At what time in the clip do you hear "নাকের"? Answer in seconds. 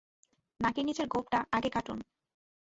0.59-0.85